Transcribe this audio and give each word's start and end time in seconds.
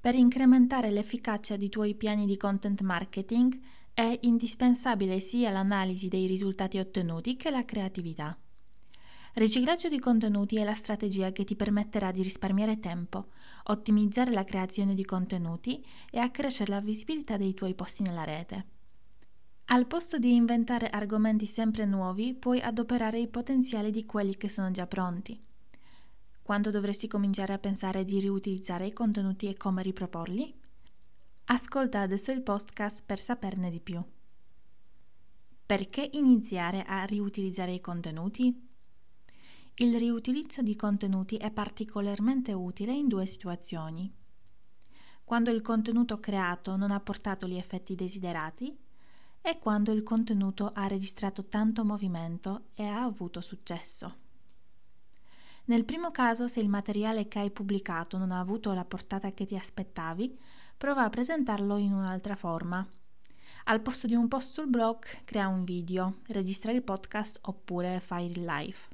Per 0.00 0.14
incrementare 0.14 0.90
l'efficacia 0.90 1.56
dei 1.56 1.68
tuoi 1.68 1.94
piani 1.94 2.26
di 2.26 2.36
content 2.36 2.80
marketing 2.80 3.56
è 3.94 4.18
indispensabile 4.22 5.20
sia 5.20 5.50
l'analisi 5.50 6.08
dei 6.08 6.26
risultati 6.26 6.78
ottenuti 6.78 7.36
che 7.36 7.50
la 7.50 7.64
creatività. 7.64 8.36
Riciclaggio 9.34 9.88
di 9.88 9.98
contenuti 9.98 10.56
è 10.56 10.64
la 10.64 10.74
strategia 10.74 11.32
che 11.32 11.44
ti 11.44 11.54
permetterà 11.56 12.10
di 12.10 12.22
risparmiare 12.22 12.80
tempo, 12.80 13.28
ottimizzare 13.64 14.32
la 14.32 14.44
creazione 14.44 14.94
di 14.94 15.04
contenuti 15.04 15.84
e 16.10 16.18
accrescere 16.18 16.70
la 16.72 16.80
visibilità 16.80 17.36
dei 17.36 17.54
tuoi 17.54 17.74
posti 17.74 18.02
nella 18.02 18.24
rete. 18.24 18.66
Al 19.66 19.86
posto 19.86 20.18
di 20.18 20.34
inventare 20.34 20.88
argomenti 20.88 21.46
sempre 21.46 21.84
nuovi, 21.84 22.34
puoi 22.34 22.60
adoperare 22.60 23.18
i 23.18 23.28
potenziali 23.28 23.90
di 23.90 24.04
quelli 24.04 24.36
che 24.36 24.48
sono 24.48 24.70
già 24.70 24.86
pronti 24.86 25.40
quando 26.44 26.70
dovresti 26.70 27.08
cominciare 27.08 27.54
a 27.54 27.58
pensare 27.58 28.04
di 28.04 28.20
riutilizzare 28.20 28.84
i 28.84 28.92
contenuti 28.92 29.48
e 29.48 29.56
come 29.56 29.82
riproporli? 29.82 30.54
Ascolta 31.46 32.00
adesso 32.00 32.32
il 32.32 32.42
podcast 32.42 33.02
per 33.04 33.18
saperne 33.18 33.70
di 33.70 33.80
più. 33.80 34.04
Perché 35.64 36.06
iniziare 36.12 36.82
a 36.82 37.02
riutilizzare 37.04 37.72
i 37.72 37.80
contenuti? 37.80 38.73
Il 39.78 39.98
riutilizzo 39.98 40.62
di 40.62 40.76
contenuti 40.76 41.36
è 41.36 41.50
particolarmente 41.50 42.52
utile 42.52 42.92
in 42.92 43.08
due 43.08 43.26
situazioni. 43.26 44.08
Quando 45.24 45.50
il 45.50 45.62
contenuto 45.62 46.20
creato 46.20 46.76
non 46.76 46.92
ha 46.92 47.00
portato 47.00 47.48
gli 47.48 47.56
effetti 47.56 47.96
desiderati 47.96 48.78
e 49.40 49.58
quando 49.58 49.90
il 49.90 50.04
contenuto 50.04 50.70
ha 50.72 50.86
registrato 50.86 51.46
tanto 51.46 51.84
movimento 51.84 52.66
e 52.74 52.84
ha 52.84 53.02
avuto 53.02 53.40
successo. 53.40 54.14
Nel 55.64 55.84
primo 55.84 56.12
caso, 56.12 56.46
se 56.46 56.60
il 56.60 56.68
materiale 56.68 57.26
che 57.26 57.40
hai 57.40 57.50
pubblicato 57.50 58.16
non 58.16 58.30
ha 58.30 58.38
avuto 58.38 58.72
la 58.74 58.84
portata 58.84 59.32
che 59.32 59.44
ti 59.44 59.56
aspettavi, 59.56 60.38
prova 60.78 61.02
a 61.02 61.10
presentarlo 61.10 61.78
in 61.78 61.92
un'altra 61.92 62.36
forma. 62.36 62.86
Al 63.64 63.80
posto 63.80 64.06
di 64.06 64.14
un 64.14 64.28
post 64.28 64.52
sul 64.52 64.68
blog, 64.68 65.04
crea 65.24 65.48
un 65.48 65.64
video, 65.64 66.18
registra 66.28 66.70
il 66.70 66.84
podcast 66.84 67.40
oppure 67.42 67.98
fai 67.98 68.30
il 68.30 68.44
live. 68.44 68.93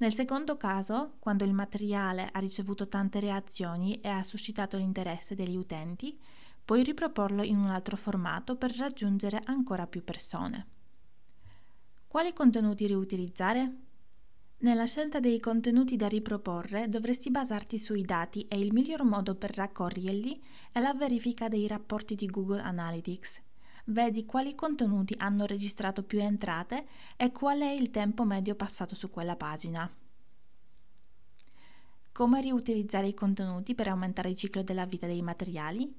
Nel 0.00 0.14
secondo 0.14 0.56
caso, 0.56 1.16
quando 1.18 1.44
il 1.44 1.52
materiale 1.52 2.30
ha 2.32 2.38
ricevuto 2.38 2.88
tante 2.88 3.20
reazioni 3.20 4.00
e 4.00 4.08
ha 4.08 4.22
suscitato 4.22 4.78
l'interesse 4.78 5.34
degli 5.34 5.56
utenti, 5.56 6.18
puoi 6.64 6.82
riproporlo 6.82 7.42
in 7.42 7.58
un 7.58 7.66
altro 7.66 7.98
formato 7.98 8.56
per 8.56 8.74
raggiungere 8.76 9.42
ancora 9.44 9.86
più 9.86 10.02
persone. 10.02 10.66
Quali 12.06 12.32
contenuti 12.32 12.86
riutilizzare? 12.86 13.74
Nella 14.60 14.86
scelta 14.86 15.20
dei 15.20 15.38
contenuti 15.38 15.96
da 15.96 16.08
riproporre 16.08 16.88
dovresti 16.88 17.30
basarti 17.30 17.76
sui 17.76 18.02
dati 18.02 18.46
e 18.48 18.58
il 18.58 18.72
miglior 18.72 19.04
modo 19.04 19.34
per 19.34 19.54
raccoglierli 19.54 20.42
è 20.72 20.80
la 20.80 20.94
verifica 20.94 21.48
dei 21.48 21.66
rapporti 21.66 22.14
di 22.14 22.24
Google 22.24 22.62
Analytics. 22.62 23.42
Vedi 23.86 24.24
quali 24.26 24.54
contenuti 24.54 25.14
hanno 25.18 25.46
registrato 25.46 26.02
più 26.02 26.20
entrate 26.20 26.86
e 27.16 27.32
qual 27.32 27.60
è 27.60 27.70
il 27.70 27.90
tempo 27.90 28.24
medio 28.24 28.54
passato 28.54 28.94
su 28.94 29.10
quella 29.10 29.36
pagina. 29.36 29.90
Come 32.12 32.40
riutilizzare 32.40 33.08
i 33.08 33.14
contenuti 33.14 33.74
per 33.74 33.88
aumentare 33.88 34.30
il 34.30 34.36
ciclo 34.36 34.62
della 34.62 34.84
vita 34.84 35.06
dei 35.06 35.22
materiali? 35.22 35.92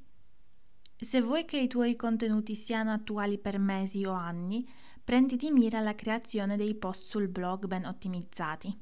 Se 0.95 1.19
vuoi 1.21 1.45
che 1.45 1.57
i 1.57 1.67
tuoi 1.67 1.95
contenuti 1.95 2.53
siano 2.53 2.91
attuali 2.91 3.39
per 3.39 3.57
mesi 3.57 4.05
o 4.05 4.11
anni, 4.11 4.69
prendi 5.03 5.35
di 5.35 5.49
mira 5.49 5.79
la 5.79 5.95
creazione 5.95 6.57
dei 6.57 6.75
post 6.75 7.07
sul 7.07 7.27
blog 7.27 7.65
ben 7.65 7.85
ottimizzati. 7.85 8.77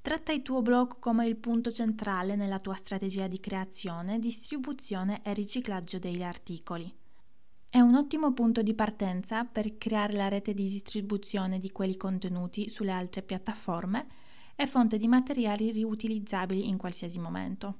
Tratta 0.00 0.32
il 0.32 0.42
tuo 0.42 0.62
blog 0.62 0.98
come 0.98 1.26
il 1.26 1.36
punto 1.36 1.70
centrale 1.70 2.36
nella 2.36 2.58
tua 2.58 2.74
strategia 2.74 3.26
di 3.26 3.38
creazione, 3.38 4.18
distribuzione 4.18 5.22
e 5.22 5.34
riciclaggio 5.34 5.98
degli 5.98 6.22
articoli. 6.22 6.92
È 7.74 7.80
un 7.80 7.94
ottimo 7.94 8.34
punto 8.34 8.60
di 8.60 8.74
partenza 8.74 9.46
per 9.46 9.78
creare 9.78 10.12
la 10.12 10.28
rete 10.28 10.52
di 10.52 10.68
distribuzione 10.68 11.58
di 11.58 11.72
quei 11.72 11.96
contenuti 11.96 12.68
sulle 12.68 12.90
altre 12.90 13.22
piattaforme 13.22 14.06
e 14.54 14.66
fonte 14.66 14.98
di 14.98 15.08
materiali 15.08 15.72
riutilizzabili 15.72 16.68
in 16.68 16.76
qualsiasi 16.76 17.18
momento. 17.18 17.78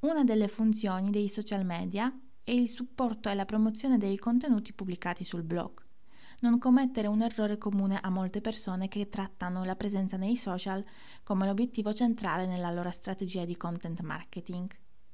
Una 0.00 0.24
delle 0.24 0.48
funzioni 0.48 1.10
dei 1.10 1.28
social 1.28 1.64
media 1.64 2.12
è 2.42 2.50
il 2.50 2.68
supporto 2.68 3.28
e 3.28 3.34
la 3.34 3.44
promozione 3.44 3.96
dei 3.96 4.18
contenuti 4.18 4.72
pubblicati 4.72 5.22
sul 5.22 5.44
blog 5.44 5.86
non 6.40 6.58
commettere 6.58 7.06
un 7.06 7.22
errore 7.22 7.58
comune 7.58 8.00
a 8.00 8.10
molte 8.10 8.40
persone 8.40 8.88
che 8.88 9.08
trattano 9.08 9.62
la 9.62 9.76
presenza 9.76 10.16
nei 10.16 10.36
social 10.36 10.84
come 11.22 11.46
l'obiettivo 11.46 11.92
centrale 11.92 12.46
nella 12.46 12.72
loro 12.72 12.90
strategia 12.90 13.44
di 13.44 13.56
content 13.56 14.00
marketing. 14.00 14.68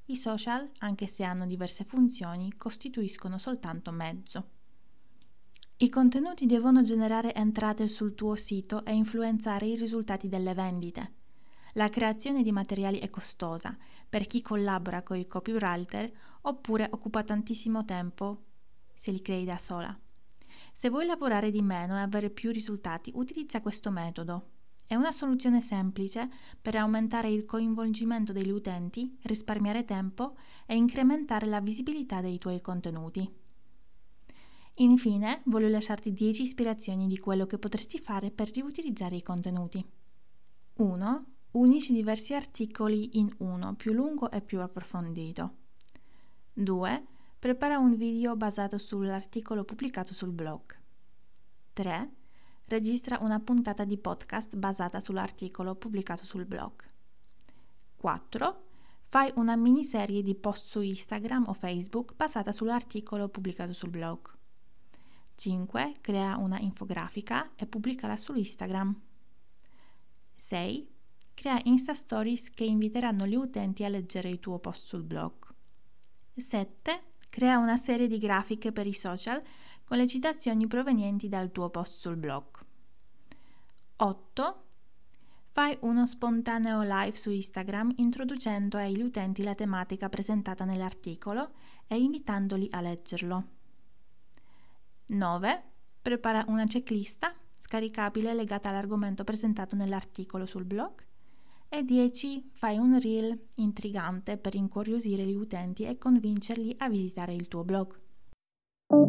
I 0.08 0.16
social, 0.16 0.70
anche 0.78 1.08
se 1.08 1.24
hanno 1.24 1.46
diverse 1.46 1.82
funzioni, 1.82 2.56
costituiscono 2.56 3.38
soltanto 3.38 3.90
mezzo. 3.90 4.50
I 5.78 5.88
contenuti 5.88 6.46
devono 6.46 6.82
generare 6.82 7.34
entrate 7.34 7.88
sul 7.88 8.14
tuo 8.14 8.36
sito 8.36 8.84
e 8.84 8.94
influenzare 8.94 9.66
i 9.66 9.76
risultati 9.76 10.28
delle 10.28 10.54
vendite. 10.54 11.12
La 11.72 11.88
creazione 11.88 12.42
di 12.42 12.52
materiali 12.52 12.98
è 12.98 13.10
costosa 13.10 13.76
per 14.08 14.26
chi 14.26 14.40
collabora 14.40 15.02
con 15.02 15.18
i 15.18 15.26
copywriter 15.26 16.10
oppure 16.42 16.88
occupa 16.90 17.24
tantissimo 17.24 17.84
tempo 17.84 18.44
se 18.94 19.10
li 19.10 19.20
crei 19.20 19.44
da 19.44 19.58
sola. 19.58 19.98
Se 20.72 20.88
vuoi 20.88 21.04
lavorare 21.04 21.50
di 21.50 21.62
meno 21.62 21.96
e 21.96 22.00
avere 22.00 22.30
più 22.30 22.52
risultati, 22.52 23.10
utilizza 23.14 23.60
questo 23.60 23.90
metodo. 23.90 24.50
È 24.86 24.94
una 24.94 25.10
soluzione 25.10 25.62
semplice 25.62 26.30
per 26.62 26.76
aumentare 26.76 27.28
il 27.28 27.44
coinvolgimento 27.44 28.32
degli 28.32 28.50
utenti, 28.50 29.18
risparmiare 29.22 29.84
tempo 29.84 30.36
e 30.64 30.76
incrementare 30.76 31.46
la 31.46 31.60
visibilità 31.60 32.20
dei 32.20 32.38
tuoi 32.38 32.60
contenuti. 32.60 33.28
Infine, 34.74 35.42
voglio 35.46 35.68
lasciarti 35.68 36.12
10 36.12 36.42
ispirazioni 36.42 37.08
di 37.08 37.18
quello 37.18 37.46
che 37.46 37.58
potresti 37.58 37.98
fare 37.98 38.30
per 38.30 38.50
riutilizzare 38.52 39.16
i 39.16 39.22
contenuti. 39.22 39.84
1. 40.74 41.24
Unisci 41.52 41.92
diversi 41.92 42.34
articoli 42.34 43.18
in 43.18 43.34
uno, 43.38 43.74
più 43.74 43.92
lungo 43.92 44.30
e 44.30 44.40
più 44.40 44.60
approfondito. 44.60 45.54
2 46.52 47.06
Prepara 47.38 47.78
un 47.78 47.96
video 47.96 48.36
basato 48.36 48.78
sull'articolo 48.78 49.64
pubblicato 49.64 50.14
sul 50.14 50.32
blog. 50.32 50.78
3. 51.72 52.10
Registra 52.68 53.18
una 53.20 53.38
puntata 53.38 53.84
di 53.84 53.96
podcast 53.96 54.56
basata 54.56 54.98
sull'articolo 54.98 55.76
pubblicato 55.76 56.24
sul 56.24 56.46
blog. 56.46 56.72
4. 57.94 58.64
Fai 59.04 59.30
una 59.36 59.54
miniserie 59.54 60.20
di 60.20 60.34
post 60.34 60.66
su 60.66 60.80
Instagram 60.80 61.44
o 61.46 61.52
Facebook 61.52 62.16
basata 62.16 62.50
sull'articolo 62.50 63.28
pubblicato 63.28 63.72
sul 63.72 63.90
blog. 63.90 64.36
5. 65.36 65.98
Crea 66.00 66.38
una 66.38 66.58
infografica 66.58 67.52
e 67.54 67.66
pubblicala 67.66 68.16
su 68.16 68.34
Instagram. 68.34 69.00
6. 70.34 70.90
Crea 71.34 71.60
Insta 71.66 71.94
Stories 71.94 72.50
che 72.50 72.64
inviteranno 72.64 73.28
gli 73.28 73.36
utenti 73.36 73.84
a 73.84 73.88
leggere 73.88 74.28
il 74.28 74.40
tuo 74.40 74.58
post 74.58 74.86
sul 74.86 75.04
blog. 75.04 75.54
7 76.34 77.02
Crea 77.36 77.58
una 77.58 77.76
serie 77.76 78.06
di 78.06 78.18
grafiche 78.18 78.72
per 78.72 78.86
i 78.86 78.94
social 78.94 79.42
con 79.86 79.98
le 79.98 80.08
citazioni 80.08 80.66
provenienti 80.66 81.28
dal 81.28 81.52
tuo 81.52 81.70
post 81.70 82.00
sul 82.00 82.16
blog. 82.16 82.44
8. 83.98 84.62
Fai 85.52 85.78
uno 85.82 86.06
spontaneo 86.06 86.82
live 86.82 87.16
su 87.16 87.30
Instagram 87.30 87.92
introducendo 87.96 88.78
agli 88.78 89.00
utenti 89.00 89.44
la 89.44 89.54
tematica 89.54 90.08
presentata 90.08 90.64
nell'articolo 90.64 91.52
e 91.86 91.98
invitandoli 91.98 92.68
a 92.72 92.80
leggerlo. 92.80 93.44
9. 95.06 95.62
Prepara 96.02 96.44
una 96.48 96.64
checklista 96.66 97.32
scaricabile 97.60 98.34
legata 98.34 98.68
all'argomento 98.68 99.22
presentato 99.22 99.76
nell'articolo 99.76 100.46
sul 100.46 100.64
blog 100.64 101.04
e 101.68 101.84
10 101.84 102.50
fai 102.54 102.76
un 102.76 102.98
reel 103.00 103.38
intrigante 103.54 104.36
per 104.36 104.56
incuriosire 104.56 105.24
gli 105.24 105.34
utenti 105.34 105.84
e 105.84 105.96
convincerli 105.96 106.74
a 106.78 106.88
visitare 106.88 107.34
il 107.34 107.46
tuo 107.46 107.62
blog. 107.62 108.00
Thank 108.90 109.08